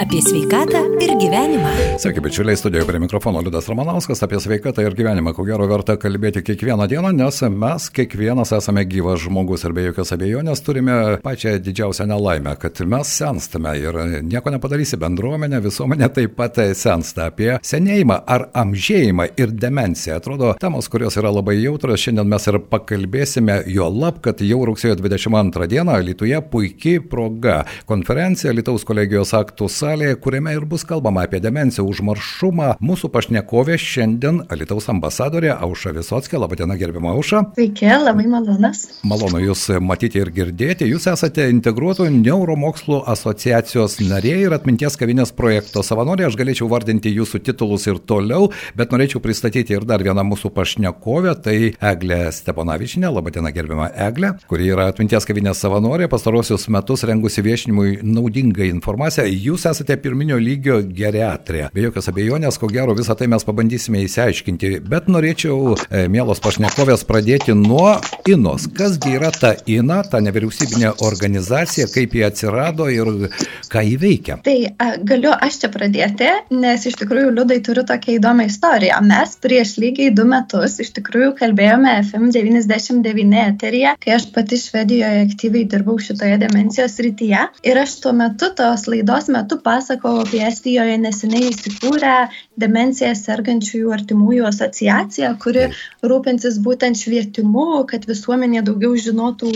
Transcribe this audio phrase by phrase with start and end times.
[0.00, 1.70] apie sveikatą ir gyvenimą.
[2.00, 5.34] Sveiki, bičiuliai, studijoje prie mikrofono Liudas Ramanauskas apie sveikatą ir gyvenimą.
[5.36, 10.12] Ko gero verta kalbėti kiekvieną dieną, nes mes kiekvienas esame gyvas žmogus ir be jokios
[10.16, 14.96] abejonės turime pačią didžiausią nelaimę, kad mes senstame ir nieko nepadarysi.
[15.00, 20.16] Bendruomenė, visuomenė taip pat sensta apie senėjimą ar amžėjimą ir demenciją.
[20.16, 24.96] Atrodo, temos, kurios yra labai jautrios, šiandien mes ir pakalbėsime, jo lab, kad jau rugsėjo
[25.02, 31.40] 22 dieną Lietuvoje puikiai proga konferencija Lietuvos kolegijos sąjungos salėje, kuriame ir bus kalbama apie
[31.42, 32.76] demenciją užmaršumą.
[32.84, 36.38] Mūsų pašnekovė šiandien Alitaus ambasadorė Auša Visotskė.
[36.40, 37.42] Labadiena, gerbima Auša.
[37.56, 38.86] Sveiki, labai malonas.
[39.06, 40.88] Malonu Jūs matyti ir girdėti.
[40.90, 46.28] Jūs esate integruotų neuromokslų asociacijos narė ir atminties kavinės projekto savanorė.
[46.28, 51.34] Aš galėčiau vardinti Jūsų titulus ir toliau, bet norėčiau pristatyti ir dar vieną mūsų pašnekovę.
[51.44, 51.56] Tai
[51.92, 53.10] Eglė Steponavičinė.
[53.10, 59.26] Labadiena, gerbima Eglė, kuri yra atminties kavinės savanorė, pastarosius metus rengusi viešinimui naudingą informaciją.
[59.50, 61.68] Jūs esate esate pirminio lygio geriatrė.
[61.72, 67.06] Be jokios abejonės, ko gero, visą tai mes pabandysime įsiaiškinti, bet norėčiau, e, mielos pašnekovės,
[67.08, 67.94] pradėti nuo
[68.28, 68.68] INOS.
[68.76, 73.30] Kasgi yra ta INA, ta nevyriausybinė organizacija, kaip ji atsirado ir
[73.72, 74.36] ką ji veikia?
[74.44, 79.00] Tai a, galiu aš čia pradėti, nes iš tikrųjų liudai turiu tokią įdomią istoriją.
[79.06, 85.64] Mes prieš lygiai du metus iš tikrųjų kalbėjome FM99 eteryje, kai aš pati Švedijoje aktyviai
[85.70, 87.48] dirbau šitoje demencijos rytyje.
[87.64, 92.14] Ir aš tuo metu, tos laidos metu pasakojau apie Estijoje neseniai įsikūrę
[92.62, 95.68] demenciją sergančiųjų artimųjų asociaciją, kuri
[96.12, 99.52] rūpinsis būtent švietimu, kad visuomenė daugiau žinotų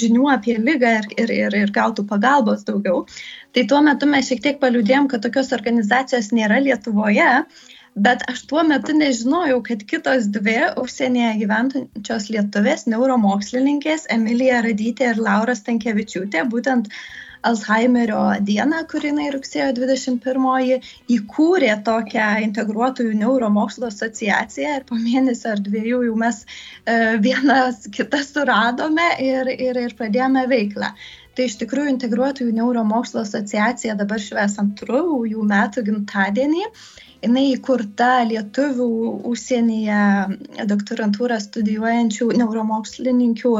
[0.00, 3.04] žinių apie lygą ir, ir, ir, ir gautų pagalbos daugiau.
[3.54, 7.30] Tai tuo metu mes šiek tiek paliūdėjom, kad tokios organizacijos nėra Lietuvoje.
[8.04, 15.20] Bet aš tuo metu nežinojau, kad kitos dvi užsienyje gyventančios lietuvės neuromokslininkės, Emilija Radytė ir
[15.22, 17.04] Laura Stankievičiūtė, būtent uh,
[17.50, 20.78] Alzheimerio dieną, kuri jinai rugsėjo 21-oji,
[21.16, 28.22] įkūrė tokią integruotųjų neuromokslo asociaciją ir po mėnesio ar dviejų jau mes e, vienas kitą
[28.24, 30.92] suradome ir, ir, ir pradėjome veiklą.
[31.34, 36.68] Tai iš tikrųjų integruotųjų neuromokslo asociacija dabar šves antrųjų metų gimtadienį.
[36.68, 38.86] Jis įkurta lietuvių
[39.30, 40.00] užsienyje
[40.68, 43.52] doktorantūrą studijuojančių neuromokslininkių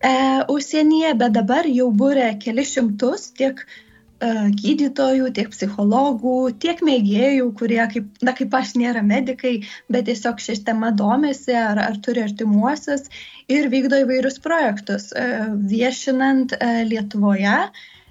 [0.00, 4.30] e, užsienyje, bet dabar jau būrė keli šimtus tiek e,
[4.60, 9.56] gydytojų, tiek psichologų, tiek mėgėjų, kurie, kaip, na, kaip aš, nėra medikai,
[9.92, 13.10] bet tiesiog šią temą domisi ar, ar turi artimuosius
[13.48, 15.28] ir vykdo įvairius projektus, e,
[15.74, 17.60] viešinant e, Lietuvoje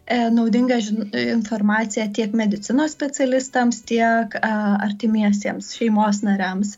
[0.05, 0.75] naudingą
[1.17, 6.75] informaciją tiek medicinos specialistams, tiek artimiesiems šeimos nariams.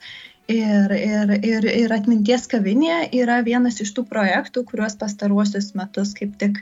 [0.47, 6.37] Ir, ir, ir, ir atminties kavinė yra vienas iš tų projektų, kuriuos pastaruosius metus kaip
[6.39, 6.61] tik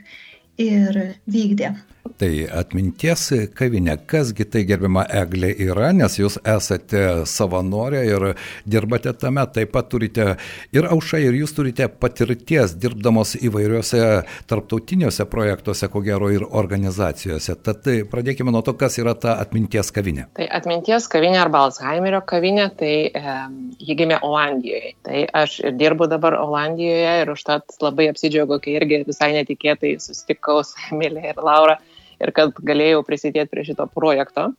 [0.58, 1.74] ir vykdė.
[2.16, 3.24] Tai atminties
[3.56, 8.26] kavinė, kasgi tai gerbima Eglė yra, nes jūs esate savanorė ir
[8.64, 10.28] dirbate tame, taip pat turite
[10.74, 14.02] ir aušai, ir jūs turite patirties dirbdamos įvairiuose
[14.48, 17.58] tarptautiniuose projektuose, ko gero ir organizacijose.
[17.66, 20.28] Tad tai pradėkime nuo to, kas yra ta atminties kavinė.
[20.38, 23.36] Tai atminties kavinė arba Alzheimerio kavinė, tai e,
[23.82, 24.94] ji gimė Olandijoje.
[25.06, 30.45] Tai aš ir dirbu dabar Olandijoje ir užtat labai apsidžiaugiu, kai irgi visai netikėtai susitikau
[30.66, 31.78] su Emilė ir Laura
[32.22, 34.50] ir kad galėjau prisidėti prie šito projekto.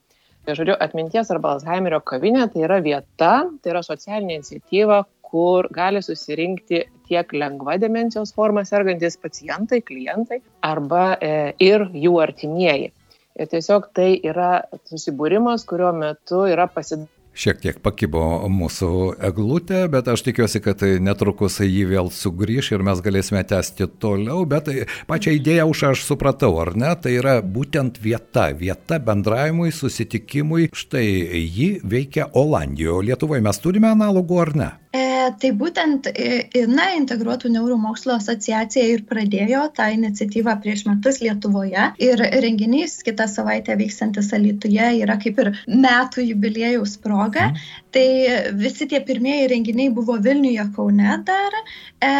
[0.48, 6.00] Tai žodžiu, atminties arba Alzheimerio kavinė tai yra vieta, tai yra socialinė iniciatyva, kur gali
[6.00, 12.94] susirinkti tiek lengva demencijos forma sergantis pacientai, klientai arba e, ir jų artimieji.
[13.38, 18.90] Ir tiesiog tai yra susibūrimas, kurio metu yra pasidalymas šiek tiek pakibo mūsų
[19.30, 24.72] eglutė, bet aš tikiuosi, kad netrukus jį vėl sugrįž ir mes galėsime tęsti toliau, bet
[25.10, 31.06] pačią idėją už aš supratau, ar ne, tai yra būtent vieta, vieta bendravimui, susitikimui, štai
[31.46, 34.72] ji veikia Olandijoje, Lietuvoje mes turime analogų ar ne?
[34.98, 35.04] E,
[35.42, 36.08] tai būtent
[36.58, 41.90] INA integruotų neuromokslo asociacija ir pradėjo tą iniciatyvą prieš metus Lietuvoje.
[42.08, 47.52] Ir renginys kitą savaitę vykstantis Alytuje yra kaip ir metų jubiliejaus proga.
[47.52, 47.62] Mm.
[47.98, 48.08] Tai
[48.64, 51.62] visi tie pirmieji renginiai buvo Vilniuje, Kaune dar,
[52.02, 52.12] e,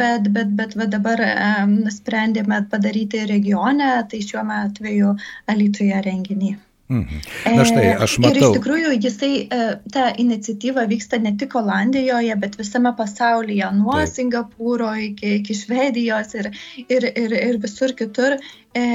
[0.00, 1.36] bet, bet, bet va dabar e,
[1.74, 5.14] nusprendėme padaryti regione, tai šiuo atveju
[5.54, 6.56] Alytuje renginį.
[6.90, 7.20] Mhm.
[7.56, 8.34] Na štai, e, aš matau.
[8.34, 13.94] Ir iš tikrųjų jisai, e, ta iniciatyva vyksta ne tik Olandijoje, bet visame pasaulyje, nuo
[14.00, 14.10] Taip.
[14.16, 16.50] Singapūro iki, iki Švedijos ir,
[16.88, 18.40] ir, ir, ir visur kitur.
[18.74, 18.86] E,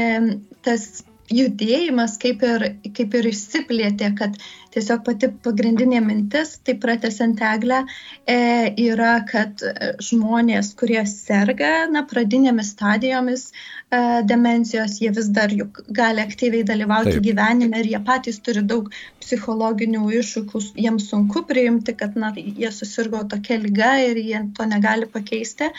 [0.67, 0.89] tas
[1.31, 4.35] judėjimas kaip ir, kaip ir išsiplėtė, kad
[4.75, 7.81] tiesiog pati pagrindinė mintis, tai pratesiant eglę,
[8.27, 8.37] e,
[8.85, 9.63] yra, kad
[10.03, 17.15] žmonės, kurie serga na, pradinėmis stadijomis e, demencijos, jie vis dar juk gali aktyviai dalyvauti
[17.15, 17.23] Taip.
[17.29, 18.91] gyvenime ir jie patys turi daug
[19.23, 25.09] psichologinių iššūkių, jiems sunku priimti, kad na, jie susirgo tokia lyga ir jie to negali
[25.09, 25.71] pakeisti.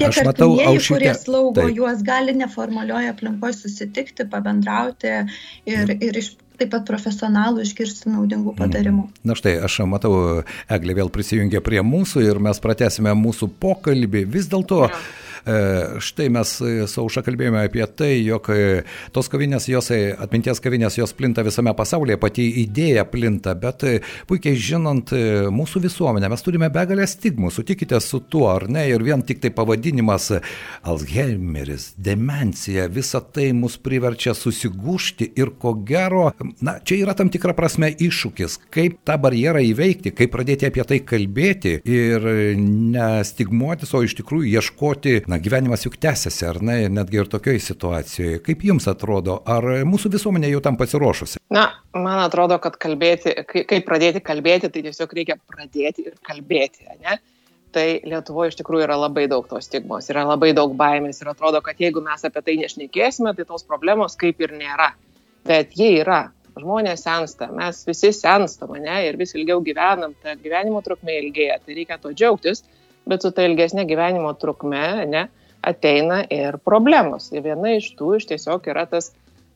[0.00, 1.76] Tie artimieji, kurie slaugo, Taip.
[1.76, 5.16] juos gali neformalioje aplinkoje susitikti, pabendrauti
[5.68, 8.58] ir, ir iš taip pat profesionalų išgirsti naudingų mhm.
[8.60, 9.06] patarimų.
[9.28, 10.12] Na štai, aš matau,
[10.68, 14.26] Eglė vėl prisijungia prie mūsų ir mes pratesime mūsų pokalbį.
[14.38, 14.86] Vis dėlto...
[14.88, 15.00] Ja
[16.00, 16.50] štai mes
[16.90, 18.82] su Auša kalbėjome apie tai, jog e,
[19.14, 23.84] tos kavinės, jos, e, atminties kavinės, jos plinta visame pasaulyje, pati idėja plinta, bet
[24.28, 25.12] puikiai žinant
[25.54, 29.52] mūsų visuomenę, mes turime begalę stigmų, sutikite su tuo, ar ne, ir vien tik tai
[29.54, 30.30] pavadinimas
[30.88, 36.28] Alzheimeris, demencija, visa tai mus priverčia susigūšti ir ko gero,
[36.64, 41.00] na, čia yra tam tikra prasme iššūkis, kaip tą barjerą įveikti, kaip pradėti apie tai
[41.06, 42.28] kalbėti ir
[42.58, 48.42] nestigmuotis, o iš tikrųjų ieškoti na, gyvenimas juk tęsiasi, ar ne, netgi ir tokioje situacijoje.
[48.46, 51.40] Kaip jums atrodo, ar mūsų visuomenė jau tam pasiruošusi?
[51.54, 51.64] Na,
[51.96, 57.18] man atrodo, kad kalbėti, kaip pradėti kalbėti, tai tiesiog reikia pradėti ir kalbėti, ne?
[57.76, 61.60] Tai Lietuvoje iš tikrųjų yra labai daug tos stigmos, yra labai daug baimės ir atrodo,
[61.64, 64.94] kad jeigu mes apie tai nešnekėsime, tai tos problemos kaip ir nėra.
[65.48, 70.80] Bet jie yra, žmonės sensta, mes visi senstam, ne, ir vis ilgiau gyvenam, ta gyvenimo
[70.84, 72.64] trukmė ilgėja, tai reikia to džiaugtis,
[73.08, 75.26] bet su ta ilgesnė gyvenimo trukme ne,
[75.64, 77.30] ateina ir problemos.
[77.32, 79.12] Ir viena iš tų iš tiesiog yra tas,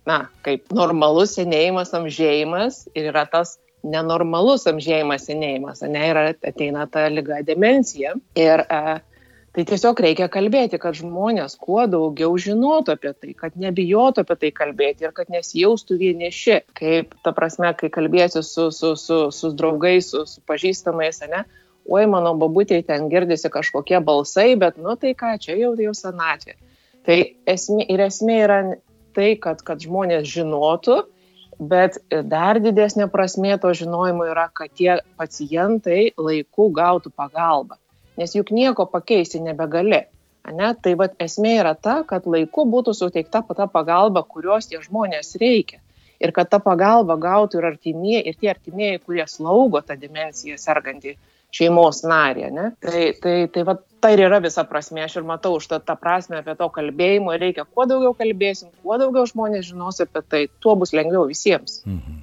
[0.09, 7.09] na, kaip normalus senėjimas, amžėjimas ir yra tas nenormalus amžėjimas, senėjimas, ne, ir ateina ta
[7.11, 8.15] lyga demencija.
[8.39, 8.99] Ir e,
[9.57, 14.53] tai tiesiog reikia kalbėti, kad žmonės kuo daugiau žinotų apie tai, kad nebijotų apie tai
[14.55, 16.61] kalbėti ir kad nesijaustų vieniši.
[16.79, 21.45] Kaip, ta prasme, kai kalbėsi su, su, su, su draugais, su, su pažįstamais, ne,
[21.89, 26.57] oi mano babutėje ten girdisi kažkokie balsai, bet nu tai ką, čia jau jau senatvė.
[27.07, 27.19] Tai
[27.51, 28.61] esmė, ir esmė yra
[29.17, 31.03] tai, kad, kad žmonės žinotų,
[31.59, 31.99] bet
[32.31, 37.79] dar didesnė prasmė to žinojimo yra, kad tie pacientai laiku gautų pagalbą.
[38.19, 40.05] Nes juk nieko pakeisti nebegali.
[40.53, 40.73] Ne?
[40.75, 45.79] Tai vat, esmė yra ta, kad laiku būtų suteikta ta pagalba, kurios tie žmonės reikia.
[46.23, 51.17] Ir kad tą pagalbą gautų ir artimieji, ir tie artimieji, kurie slaugo tą demenciją sergantį
[51.55, 52.49] šeimos narį.
[52.55, 52.69] Ne?
[52.83, 55.05] Tai, tai, tai va, tai ir yra visa prasme.
[55.07, 57.35] Aš ir matau už tą, tą prasme apie to kalbėjimo.
[57.39, 61.81] Reikia kuo daugiau kalbėsim, kuo daugiau žmonės žinos apie tai, tuo bus lengviau visiems.
[61.87, 62.19] Mhm.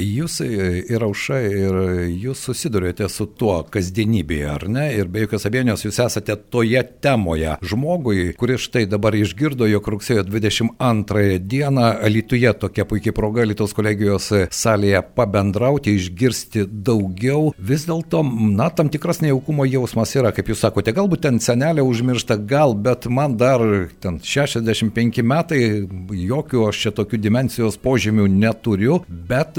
[0.00, 1.78] Jūs ir auša, ir
[2.08, 4.86] jūs susidurėte su tuo kasdienybėje, ar ne?
[4.96, 7.56] Ir be jokios abejonės jūs esate toje temoje.
[7.66, 14.30] Žmogui, kuris štai dabar išgirdo, jog rugsėjo 22 dieną Lietuvoje tokia puikia proga Lietuvos kolegijos
[14.54, 18.22] salėje pabendrauti, išgirsti daugiau, vis dėlto,
[18.54, 23.06] na, tam tikras nejaukumo jausmas yra, kaip jūs sakote, galbūt ten senelė užmiršta, gal, bet
[23.10, 23.60] man dar
[24.00, 29.58] ten 65 metai, jokių aš čia tokių dimensijos požymių neturiu, bet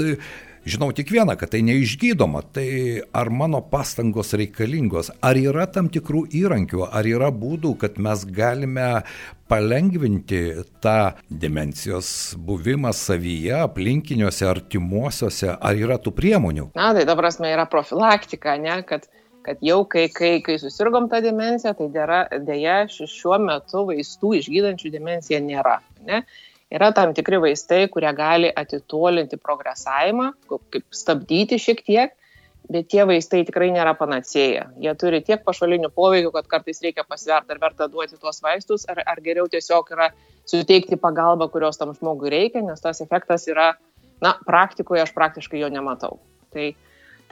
[0.64, 2.42] žinau tik vieną, kad tai neišgydoma.
[2.54, 8.24] Tai ar mano pastangos reikalingos, ar yra tam tikrų įrankių, ar yra būdų, kad mes
[8.24, 9.02] galime
[9.52, 16.70] palengvinti tą demencijos buvimą savyje, aplinkiniuose, artimuosiuose, ar yra tų priemonių?
[16.78, 19.10] Na, tai ta prasme yra profilaktika, ne, kad
[19.46, 24.92] kad jau kai, kai, kai susirgom tą demenciją, tai dėra, dėja šiuo metu vaistų išgydančių
[24.94, 25.78] demenciją nėra.
[26.06, 26.22] Ne?
[26.72, 32.14] Yra tam tikri vaistai, kurie gali atitolinti progresavimą, kaip stabdyti šiek tiek,
[32.72, 34.68] bet tie vaistai tikrai nėra panacėja.
[34.80, 39.02] Jie turi tiek pašalinių poveikių, kad kartais reikia pasverti, ar verta duoti tuos vaistus, ar,
[39.04, 40.08] ar geriau tiesiog yra
[40.48, 43.72] suteikti pagalbą, kurios tam žmogui reikia, nes tas efektas yra,
[44.24, 46.20] na, praktikoje aš praktiškai jo nematau.
[46.54, 46.70] Tai,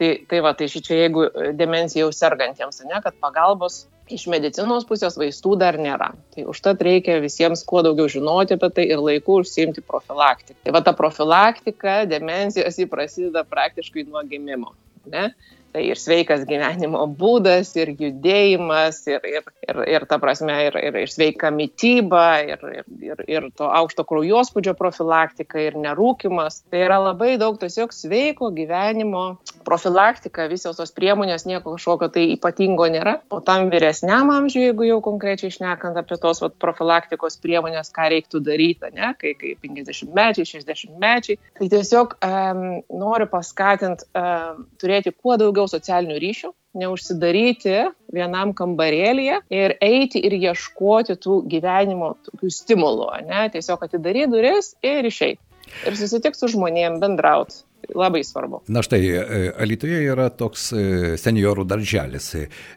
[0.00, 1.26] tai, tai va, tai šičia jeigu
[1.58, 6.10] demencija jau sergantiems, ne, kad pagalbos iš medicinos pusės vaistų dar nėra.
[6.34, 10.58] Tai užtat reikia visiems kuo daugiau žinoti apie tai ir laiku užsiimti profilaktiką.
[10.64, 14.74] Tai va ta profilaktika demencijos jį prasideda praktiškai nuo gimimo.
[15.10, 15.30] Ne?
[15.70, 20.96] Tai ir sveikas gyvenimo būdas, ir judėjimas, ir, ir, ir, ir ta prasme, ir, ir,
[21.04, 26.64] ir sveika mytyba, ir, ir, ir, ir to aukšto kraujospūdžio profilaktika, ir nerūkimas.
[26.72, 29.28] Tai yra labai daug tiesiog sveiko gyvenimo
[29.70, 33.18] profilaktika, visos tos priemonės, nieko kažkokio tai ypatingo nėra.
[33.30, 38.42] O tam vyresniam amžiui, jeigu jau konkrečiai išnekant apie tos vat, profilaktikos priemonės, ką reiktų
[38.46, 42.64] daryti, ne, kai, kai 50 mečiai, 60 mečiai, tai tiesiog um,
[43.02, 47.78] noriu paskatinti um, turėti kuo daugiau socialinių ryšių, neužsidaryti
[48.14, 53.46] vienam kambarėlėje ir eiti ir ieškoti tų gyvenimo tokių stimulų, ne?
[53.54, 55.42] tiesiog atidaryti duris ir išeiti.
[55.86, 57.62] ir susitikti su žmonėm, bendrauti
[57.94, 58.62] labai svarbu.
[58.68, 60.82] Na štai, e, Alitoje yra toks e,
[61.20, 62.28] seniorų darželis.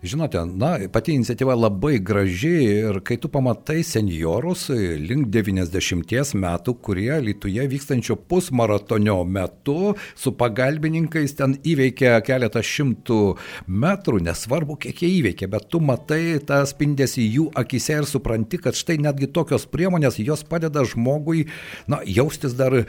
[0.06, 6.76] Žinote, na, pati iniciatyva labai graži ir kai tu pamatai seniorus e, link 90 metų,
[6.84, 13.20] kurie Alitoje vykstančio pusmaratonio metu su pagalbininkais ten įveikia keletą šimtų
[13.68, 18.78] metrų, nesvarbu, kiek jie įveikia, bet tu matai tą spindėsi jų akise ir supranti, kad
[18.78, 21.48] štai netgi tokios priemonės jos padeda žmogui,
[21.92, 22.84] na, jaustis dar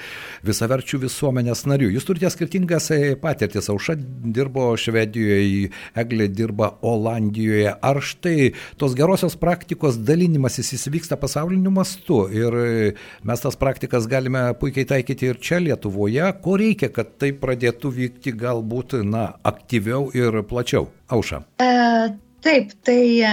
[0.47, 1.93] visaverčių visuomenės narių.
[1.95, 3.69] Jūs turite skirtingas e, patirtis.
[3.69, 7.73] Auša dirbo Švedijoje, Eglė dirba Olandijoje.
[7.83, 12.93] Ar štai tos gerosios praktikos dalinimasis jis vyksta pasauliniu mastu ir e,
[13.27, 16.31] mes tas praktikas galime puikiai taikyti ir čia Lietuvoje.
[16.45, 20.93] Ko reikia, kad tai pradėtų vykti galbūt na, aktyviau ir plačiau?
[21.11, 21.43] Auša.
[21.59, 21.73] E,
[22.45, 23.29] Taip, tai e,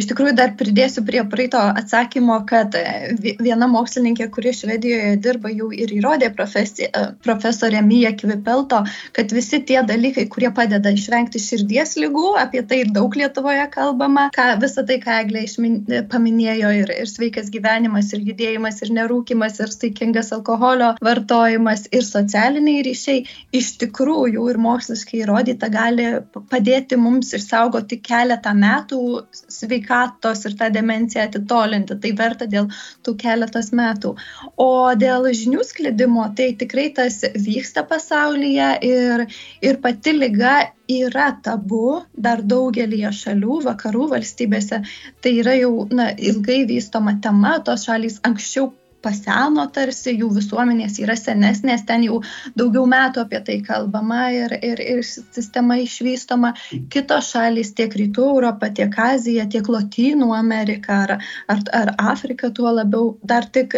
[0.00, 5.68] iš tikrųjų dar pridėsiu prie praeito atsakymo, kad e, viena mokslininkė, kuri Švedijoje dirba, jau
[5.70, 8.80] ir įrodė e, profesorė Mija Kvipelto,
[9.14, 14.48] kad visi tie dalykai, kurie padeda išvengti širdies lygų, apie tai daug Lietuvoje kalbama, ką,
[14.64, 15.78] visą tai, ką Eglė išmin,
[16.10, 22.82] paminėjo, ir, ir sveikas gyvenimas, ir judėjimas, ir nerūkimas, ir saikingas alkoholio vartojimas, ir socialiniai
[22.90, 23.22] ryšiai,
[23.62, 26.10] iš tikrųjų ir moksliškai įrodyta gali
[26.50, 31.98] padėti mums išsaugoti keletą keletą metų sveikatos ir tą demenciją atitolinti.
[32.00, 32.68] Tai verta dėl
[33.04, 34.16] tų keletos metų.
[34.56, 39.26] O dėl žinių sklidimo, tai tikrai tas vyksta pasaulyje ir,
[39.62, 44.82] ir pati lyga yra tabu dar daugelį šalių, vakarų valstybėse.
[45.20, 48.72] Tai yra jau na, ilgai vystoma tema, tos šalys anksčiau
[49.04, 52.20] paseno tarsi, jų visuomenės yra senesnės, ten jau
[52.58, 56.54] daugiau metų apie tai kalbama ir, ir, ir sistema išvystoma.
[56.92, 61.16] Kitos šalys, tiek Rytų Europa, tiek Azija, tiek Lotynų Amerika ar,
[61.48, 63.76] ar, ar Afrika tuo labiau dar tik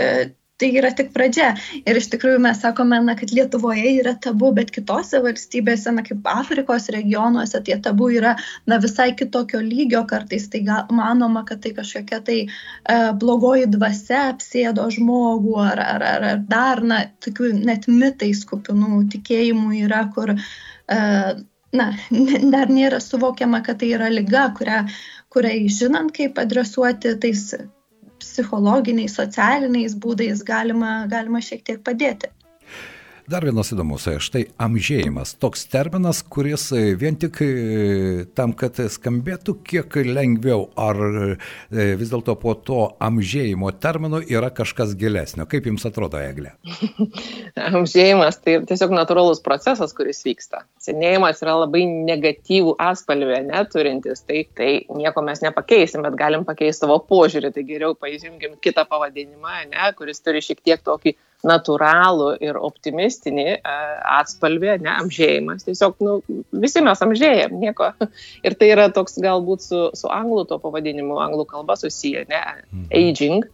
[0.61, 1.51] tai yra tik pradžia.
[1.89, 6.27] Ir iš tikrųjų mes sakome, na, kad Lietuvoje yra tabu, bet kitose valstybėse, na, kaip
[6.31, 8.37] Afrikos regionuose, tie tabu yra
[8.71, 10.49] na, visai kitokio lygio kartais.
[10.53, 16.29] Tai gal, manoma, kad tai kažkokia tai uh, blogoji dvasia apsėdo žmogų ar, ar, ar,
[16.35, 21.33] ar dar, na, tokių net mitais kupinų tikėjimų yra, kur, uh,
[21.77, 21.91] na,
[22.55, 24.85] dar nėra suvokiama, kad tai yra lyga, kurią,
[25.33, 27.51] kuriai žinant, kaip adresuoti tais
[28.41, 32.31] psichologiniais, socialiniais būdais galima, galima šiek tiek padėti.
[33.31, 35.37] Dar vienas įdomus, štai amžėjimas.
[35.39, 36.65] Toks terminas, kuris
[36.99, 41.37] vien tik e, tam, kad skambėtų kiek lengviau, ar e,
[42.01, 45.47] vis dėlto po to amžėjimo termino yra kažkas gilesnio.
[45.47, 46.57] Kaip Jums atrodo, Eglė?
[47.71, 50.65] amžėjimas tai tiesiog natūralus procesas, kuris vyksta.
[50.83, 56.99] Senėjimas yra labai negatyvų atspalvę neturintis, tai, tai nieko mes nepakeisim, bet galim pakeisti savo
[57.07, 57.55] požiūrį.
[57.55, 61.15] Tai geriau paimkim kitą pavadinimą, ne, kuris turi šiek tiek tokį
[61.47, 63.61] natūralų ir optimistinį e,
[64.19, 65.65] atspalvį, ne, amžėjimas.
[65.69, 66.19] Tiesiog, nu,
[66.65, 67.93] visi mes amžėjam, nieko.
[68.47, 72.87] Ir tai yra toks galbūt su, su anglų to pavadinimu, anglų kalba susiję, ne, mhm.
[72.91, 73.49] aging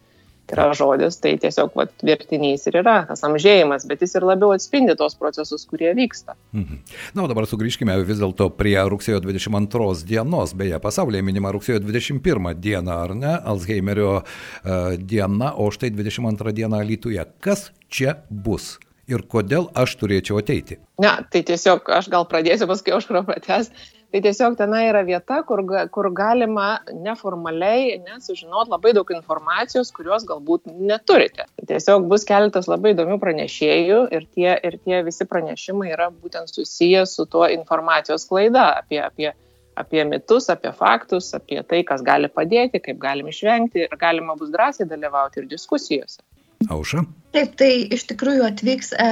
[0.53, 4.97] yra žodis, tai tiesiog vat, vertinys ir yra tas amžėjimas, bet jis ir labiau atspindi
[4.99, 6.37] tos procesus, kurie vyksta.
[6.57, 6.81] Mhm.
[7.17, 12.55] Na, o dabar sugrįžkime vis dėlto prie rugsėjo 22 dienos, beje, pasaulyje minima rugsėjo 21
[12.61, 17.26] diena, ar ne, Alzheimerio uh, diena, o štai 22 diena Lietuvoje.
[17.43, 18.76] Kas čia bus?
[19.07, 20.81] ir kodėl aš turėčiau ateiti?
[21.03, 23.71] Ne, tai tiesiog aš gal pradėsiu, paskui aš praprates.
[24.15, 25.61] Tai tiesiog tenai yra vieta, kur,
[25.93, 31.49] kur galima neformaliai nesužinoti labai daug informacijos, kurios galbūt neturite.
[31.67, 37.03] Tiesiog bus keletas labai įdomių pranešėjų ir tie, ir tie visi pranešimai yra būtent susiję
[37.11, 39.33] su tuo informacijos klaida apie, apie,
[39.75, 44.55] apie mitus, apie faktus, apie tai, kas gali padėti, kaip galim išvengti ir galima bus
[44.55, 46.23] drąsiai dalyvauti ir diskusijose.
[46.71, 47.03] Auša.
[47.37, 49.07] Taip, tai iš tikrųjų atvyks e,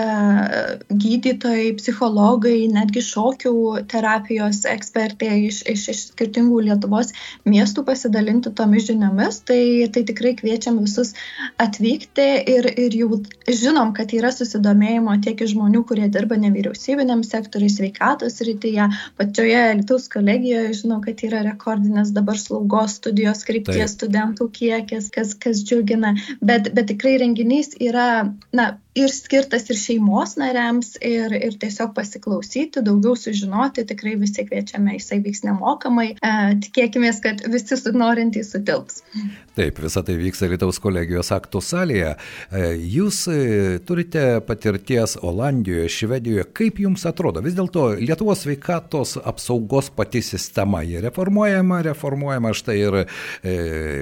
[0.89, 3.53] gydytojai, psichologai, netgi šokių
[3.93, 7.13] terapijos ekspertai iš, iš, iš skirtingų Lietuvos
[7.45, 9.43] miestų pasidalinti tomis žiniomis.
[9.51, 9.59] Tai,
[9.93, 11.13] tai tikrai kviečiam visus
[11.61, 17.69] atvykti ir, ir jau žinom, kad yra susidomėjimo tiek iš žmonių, kurie dirba nevyriausybiniam sektoriui,
[17.77, 18.89] sveikatos rytyje.
[19.21, 25.61] Pačioje Lietuvos kolegijoje žinau, kad yra rekordinės dabar slaugos studijos krypties studentų kiekis, kas, kas
[25.61, 26.17] džiugina.
[26.41, 28.14] Bet, bet tikrai renginys yra
[28.53, 34.95] na, ir skirtas ir šeimos nariams, ir, ir tiesiog pasiklausyti, daugiau sužinoti, tikrai visi kviečiame,
[34.99, 36.35] jisai vyks nemokamai, e,
[36.65, 39.03] tikėkime, kad visi norintys sutilps.
[39.55, 42.15] Taip, visa tai vyks Lietuvos kolegijos aktų salėje.
[42.51, 42.63] E,
[42.95, 43.39] jūs e,
[43.87, 47.43] turite patirties Olandijoje, Švedijoje, kaip jums atrodo?
[47.45, 53.05] Vis dėlto Lietuvos sveikatos apsaugos pati sistema, jie reformuojama, reformuojama štai ir e,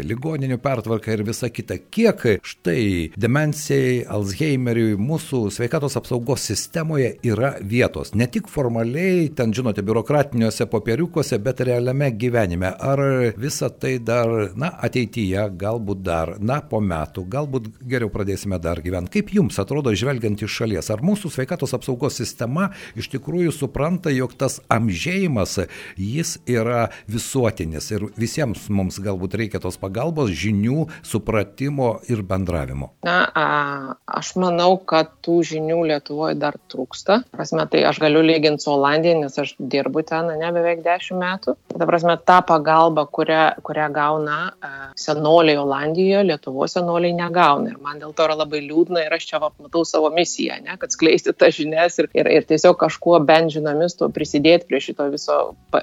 [0.09, 1.81] ligoninių pertvarka ir visa kita.
[1.93, 2.85] Kiek štai
[3.21, 8.13] demencijai, Alzheimeriui, Alzheimeriui mūsų sveikatos apsaugos sistemoje yra vietos.
[8.15, 12.73] Ne tik formaliai, ten, žinote, biurokratiniuose popieriukuose, bet realiame gyvenime.
[12.79, 18.81] Ar visa tai dar, na, ateityje, galbūt dar, na, po metų, galbūt geriau pradėsime dar
[18.83, 19.21] gyventi.
[19.21, 24.35] Kaip jums atrodo, žvelgiant iš šalies, ar mūsų sveikatos apsaugos sistema iš tikrųjų supranta, jog
[24.39, 25.59] tas amžėjimas,
[25.97, 32.93] jis yra visuotinis ir visiems mums galbūt reikia tos pagalbos, žinių, supratimo ir bendravimo?
[33.07, 33.47] Na, a,
[34.19, 37.23] aš manau, kad tų žinių Lietuvoje dar trūksta.
[37.35, 41.57] Prasme, tai aš galiu lyginti su Olandija, nes aš dirbu ten, ne beveik 10 metų.
[41.73, 47.75] Ta prasme, ta pagalba, kurią, kurią gauna a, senoliai Olandijoje, Lietuvos senoliai negauna.
[47.75, 50.95] Ir man dėl to yra labai liūdna ir aš čia matau savo misiją, ne, kad
[50.95, 55.41] skleisti tas žinias ir, ir, ir tiesiog kažkuo bent žinomis to prisidėti prie šito viso
[55.73, 55.83] pa,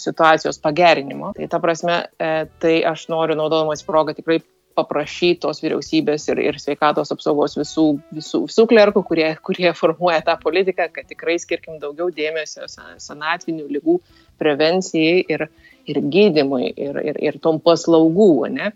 [0.00, 1.34] situacijos pagerinimo.
[1.36, 2.32] Tai ta prasme, e,
[2.62, 4.40] tai aš noriu naudodamas progą tikrai
[4.78, 7.86] paprašyti tos vyriausybės ir, ir sveikatos apsaugos visų,
[8.16, 13.96] visų, visų klerkų, kurie, kurie formuoja tą politiką, kad tikrai skirkim daugiau dėmesio senatvinių lygų
[14.40, 15.48] prevencijai ir,
[15.90, 18.30] ir gydimui ir, ir, ir tom paslaugų.
[18.54, 18.70] Ne?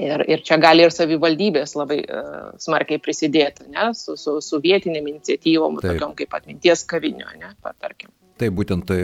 [0.00, 5.10] Ir, ir čia gali ir savivaldybės labai uh, smarkiai prisidėti, ne, su, su, su vietinėm
[5.10, 5.90] iniciatyvom, Taip.
[5.90, 8.08] tokiom kaip atminties kavinio, ne, tarkim.
[8.40, 9.00] Taip, būtent tai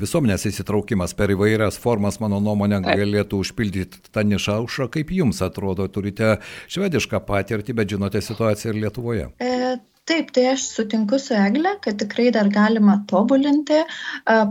[0.00, 4.88] visuomenės įsitraukimas per įvairias formas, mano nuomonė, galėtų užpildyti tą nišą aušą.
[4.94, 6.38] Kaip jums atrodo, turite
[6.72, 9.26] švedišką patirtį, bet žinote situaciją ir Lietuvoje?
[9.44, 9.76] E,
[10.08, 13.82] taip tai aš sutinku su egle kad tikrai dar galima tobulinti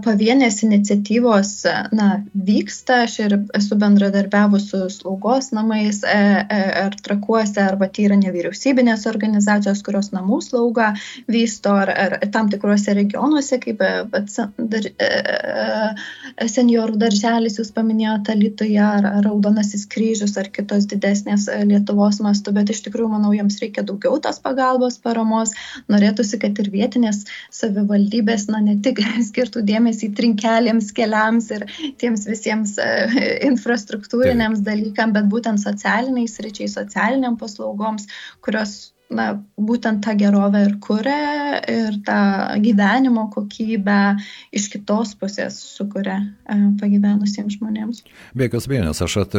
[0.06, 1.52] pavienės iniciatyvos
[1.98, 3.04] na vyksta.
[3.08, 9.08] Aš ir esu bendradarbiavus su slaugos namais e, e, ar trakuose arba tai yra nevyriausybinės
[9.10, 10.92] organizacijos kurios namų slaugą
[11.32, 13.82] vysto ar, ar tam tikruose regionuose kaip
[14.14, 14.38] bet,
[14.74, 22.54] dar, e, senjorų darželis jūs paminėjote Lietuvoje ar Raudonasis kryžius ar kitos didesnės Lietuvos mastu.
[22.56, 25.86] Bet iš tikrųjų manau jiems reikia daugiau tos pagalbos paramos veiklos.
[25.88, 29.00] Norėtųsi, kad ir vietinės savivaldybės, na, ne tik
[29.30, 31.66] skirtų dėmesį trinkelėms, keliams ir
[32.00, 38.08] tiems visiems e, infrastruktūriniams dalykams, bet būtent socialiniais ryčiai, socialiniam paslaugoms,
[38.42, 42.20] kurios na, būtent tą gerovę ir kuria ir tą
[42.64, 44.18] gyvenimo kokybę
[44.56, 48.04] iš kitos pusės sukuria e, pagyvenusiems žmonėms.
[48.38, 49.38] Be jokios vienės, aš at,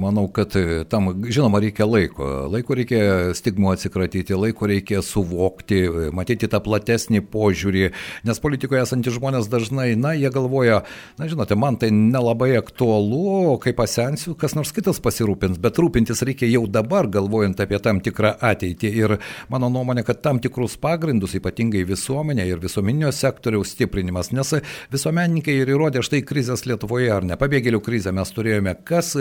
[0.00, 0.56] manau, kad
[0.90, 2.28] tam, žinoma, reikia laiko.
[2.52, 3.02] Laiko reikia
[3.36, 5.82] stigmų atsikratyti, laiko reikia suvokti,
[6.16, 7.84] matyti tą platesnį požiūrį,
[8.24, 10.82] nes politikoje esantys žmonės dažnai, na, jie galvoja,
[11.20, 16.48] na, žinote, man tai nelabai aktualu, kai pasensiu, kas nors kitas pasirūpins, bet rūpintis reikia
[16.50, 19.16] jau dabar, galvojant apie tam tikrą ateitį ir
[19.52, 24.54] mano nuomonė, kad tam tikrus pagrindus, ypatingai visuomenė ir visuomeninio sektoriaus stiprinimas, nes
[24.92, 29.14] visuomenininkai ir įrodė štai krizės Lietuvoje ar ne, pabėgėlių krizę mes turėjome, kas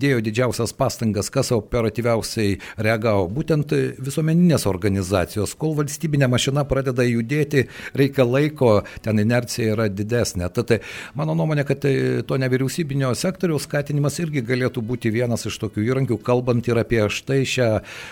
[0.00, 7.66] dėjo didžiausias pastangas, kas operatyviausiai reagavo, būtent visuomeninės organizacijos, kol valstybinė mašina pradeda judėti,
[7.96, 10.50] reikia laiko, ten inercija yra didesnė.
[10.54, 10.76] Tad
[11.18, 11.84] mano nuomonė, kad
[12.26, 17.42] to nevyriausybinio sektoriaus skatinimas irgi galėtų būti vienas iš tokių įrankių, kalbant ir apie štai
[17.48, 17.70] šią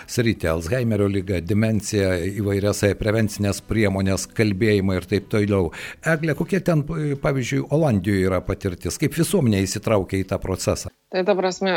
[0.09, 5.71] sritį, Alzheimerio lygą, demenciją, įvairias prevencinės priemonės, kalbėjimą ir taip toliau.
[6.13, 6.85] Eglė, kokie ten,
[7.23, 10.93] pavyzdžiui, Olandijoje yra patirtis, kaip visuomenė įsitraukia į tą procesą?
[11.09, 11.73] Tai ta prasme,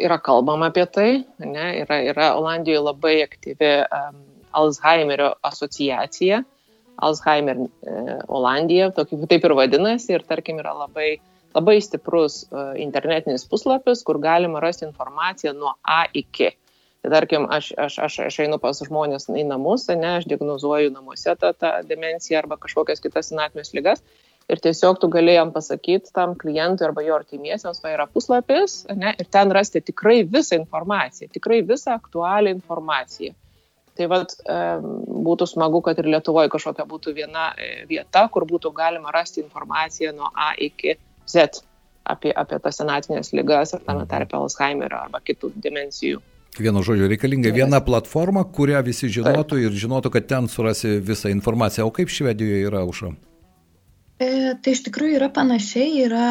[0.00, 1.10] yra kalbama apie tai,
[1.44, 4.24] ne, yra, yra Olandijoje labai aktyvi um,
[4.56, 6.42] Alzheimerio asociacija.
[7.00, 11.14] Alzheimer e, Olandija, tokį, taip ir vadinasi, ir tarkim yra labai,
[11.56, 16.52] labai stiprus e, internetinis puslapis, kur galima rasti informaciją nuo A iki.
[17.00, 21.32] Tai tarkim, aš, aš, aš, aš einu pas žmonės į namus, ne, aš diagnozuoju namuose
[21.40, 24.02] tą, tą demenciją arba kažkokias kitas senatmės lygas.
[24.50, 29.28] Ir tiesiog tu galėjom pasakyti tam klientui arba jo artimiesiams, va yra puslapis, ne, ir
[29.32, 33.36] ten rasti tikrai visą informaciją, tikrai visą aktualią informaciją.
[33.96, 34.34] Tai vad
[35.28, 40.12] būtų smagu, kad ir Lietuvoje kažkokia būtų viena e, vieta, kur būtų galima rasti informaciją
[40.16, 40.96] nuo A iki
[41.28, 41.62] Z
[42.04, 46.22] apie, apie tas senatvinės lygas ir tame tarpe Alzheimerio arba kitų dimensijų.
[46.58, 51.86] Vienu žodžiu, reikalinga viena platforma, kurią visi žinotų ir žinotų, kad ten surasi visą informaciją.
[51.86, 53.12] O kaip Švedijoje yra aušra?
[54.20, 56.24] E, tai iš tikrųjų yra panašiai, yra,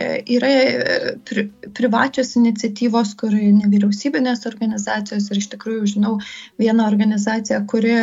[0.00, 1.44] e, yra e, pri,
[1.76, 6.14] privačios iniciatyvos, kur nevyriausybinės organizacijos ir iš tikrųjų žinau
[6.62, 7.98] vieną organizaciją, kuri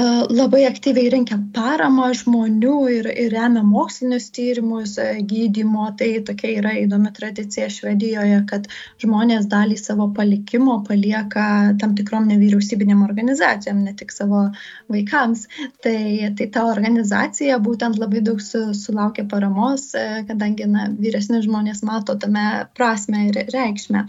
[0.00, 5.90] labai aktyviai renkia paramą žmonių ir, ir remia mokslinius tyrimus e, gydymo.
[5.98, 8.68] Tai tokia yra įdomi tradicija Švedijoje, kad
[9.02, 14.46] žmonės dalį savo palikimo palieka tam tikrom nevyriausybinėm organizacijom, ne tik savo
[14.88, 15.44] vaikams.
[15.84, 15.98] Tai,
[16.38, 22.16] tai ta organizacija būtent labai daug su, sulaukia paramos, e, kadangi na, vyresni žmonės mato
[22.16, 24.06] tame prasme ir reikšmę.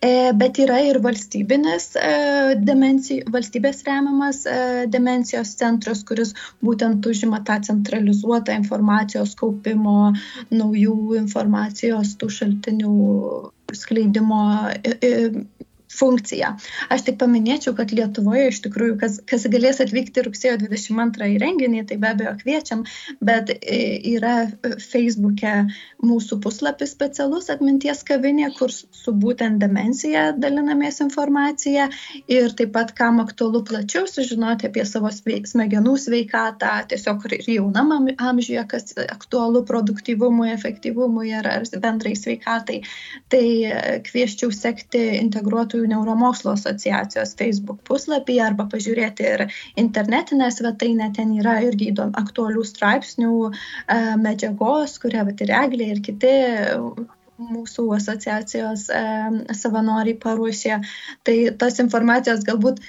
[0.00, 2.12] E, bet yra ir valstybinis e,
[2.68, 4.54] demencijų, valstybės remiamas e,
[4.94, 6.32] demencijos centras, kuris
[6.64, 10.14] būtent užima tą centralizuotą informacijos kaupimo,
[10.48, 12.94] naujų informacijos tų šaltinių
[13.76, 14.40] skleidimo
[15.90, 16.54] funkciją.
[16.92, 21.84] Aš tik paminėčiau, kad Lietuvoje iš tikrųjų, kas, kas galės atvykti rugsėjo 22 į renginį,
[21.90, 22.84] tai be abejo kviečiam,
[23.24, 23.80] bet e,
[24.14, 25.54] yra Facebook'e
[26.06, 31.88] mūsų puslapis specialus atminties kavinė, kur su būtent demencija dalinamės informaciją
[32.30, 38.62] ir taip pat, kam aktualu plačiau sužinoti apie savo smegenų sveikatą, tiesiog ir jaunam amžiuje,
[38.70, 42.80] kas aktualu produktyvumui, efektyvumui ar, ar bendrai sveikatai,
[43.32, 51.12] tai e, kvieščiau sekti integruotų gydytojų neuromokslo asociacijos Facebook puslapyje arba pažiūrėti ir internetinę svetainę,
[51.14, 53.52] ten yra irgi įdom, aktualių straipsnių,
[53.88, 56.34] e, medžiagos, kurie vat, ir Eglė ir kiti
[57.40, 60.80] mūsų asociacijos e, savanoriai paruošė.
[61.24, 62.80] Tai tos informacijos galbūt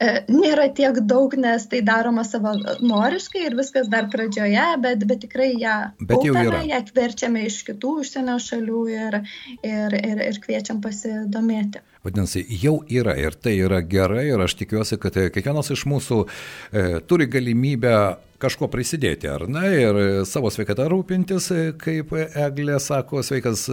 [0.00, 5.52] e, nėra tiek daug, nes tai daroma savanoriškai ir viskas dar pradžioje, bet, bet tikrai
[5.60, 9.20] ją, kaupiame, ją verčiame iš kitų užsienio šalių ir,
[9.62, 11.84] ir, ir, ir kviečiam pasidomėti.
[12.00, 16.84] Vadinasi, jau yra ir tai yra gerai ir aš tikiuosi, kad kiekvienas iš mūsų e,
[17.04, 17.92] turi galimybę
[18.40, 21.50] kažko prisidėti, ar ne, ir savo sveikatą rūpintis,
[21.82, 23.66] kaip Eglė sako, sveikas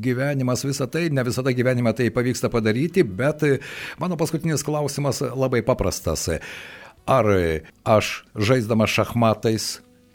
[0.00, 3.44] gyvenimas, visą tai, ne visada gyvenime tai pavyksta padaryti, bet
[4.00, 6.30] mano paskutinis klausimas labai paprastas.
[7.04, 7.28] Ar
[7.84, 9.68] aš žaisdamas šachmatais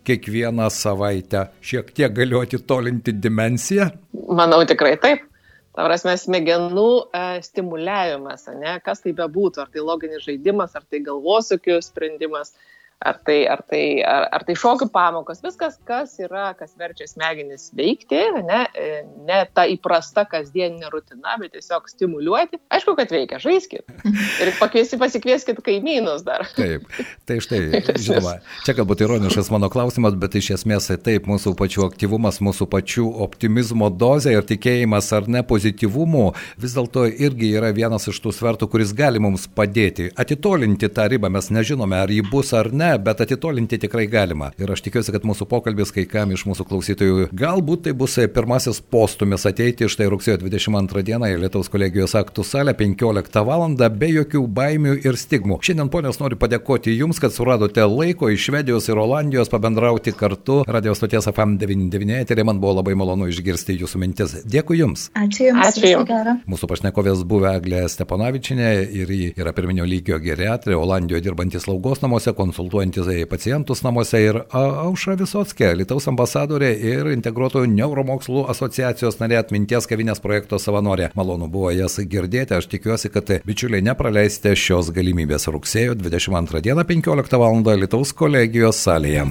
[0.09, 3.91] kiekvieną savaitę šiek tiek galiu atitolinti dimensiją?
[4.33, 5.29] Manau tikrai taip.
[5.77, 11.01] Ta prasme, smegenų e, stimuliavimas, ne, kas tai bebūtų, ar tai loginis žaidimas, ar tai
[11.05, 12.55] galvosūkių sprendimas,
[12.99, 17.69] ar tai, ar tai, ar, ar tai šokių pamokos, viskas, kas yra, kas verčia smegenis
[17.77, 18.89] veikti, ne, e,
[19.23, 22.59] ne ta įprasta kasdieninė rutina, bet tiesiog stimuliuoti.
[22.75, 23.87] Aišku, kad veikia, žaiskit.
[24.43, 26.43] Ir pakviesi, pasikvieskit kaimynus dar.
[26.57, 26.89] Taip,
[27.29, 27.61] tai štai,
[28.05, 28.35] žinoma,
[28.67, 33.87] čia galbūt ironiškas mano klausimas, bet iš esmės taip mūsų pačių aktyvumas, mūsų pačių optimizmo
[33.95, 38.91] dozė ir tikėjimas ar ne pozityvumu vis dėlto irgi yra vienas iš tų svertų, kuris
[38.97, 41.31] gali mums padėti atitolinti tą ribą.
[41.31, 44.51] Mes nežinome, ar ji bus ar ne, bet atitolinti tikrai galima.
[44.59, 48.81] Ir aš tikiuosi, kad mūsų pokalbis kai kam iš mūsų klausytojų galbūt tai bus pirmasis
[48.81, 53.67] postumis ateiti štai rugsėjo 22 dieną į Lietuvos kolegijos aktų salę 15 val.
[53.99, 55.59] be jokių baimių ir stigmų.
[55.65, 60.95] Šiandien ponios noriu padėkoti Jums, kad suradote laiko iš Švedijos ir Olandijos pabendrauti kartu radio
[60.95, 62.45] stoties FM99 eterį.
[62.45, 64.35] Man buvo labai malonu išgirsti Jūsų mintis.
[64.45, 65.09] Dėkui Jums.
[65.19, 65.67] Ačiū Jums.
[65.67, 66.45] Ačiū Jums.
[66.49, 68.69] Mūsų pašnekovės buvo Eglė Steponavičinė
[69.01, 74.39] ir ji yra pirminio lygio geriatrė, Olandijoje dirbantis slaugos namuose, konsultuoja konsultuojantis pacientus namuose ir
[74.53, 81.11] Aušra Visotskė, Lietuvos ambasadorė ir integruotojų neuromokslų asociacijos narė atminties kavinės projekto savanorė.
[81.15, 87.39] Malonu buvo jas girdėti, aš tikiuosi, kad bičiuliai nepraleisite šios galimybės rugsėjo 22 dieną 15
[87.39, 87.59] val.
[87.59, 89.27] Lietuvos kolegijos salėje.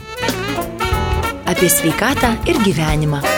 [1.49, 3.38] Apie sveikatą ir gyvenimą.